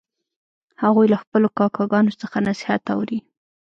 [0.83, 3.19] هغوی له خپلو کاکاګانو څخه نصیحت اوري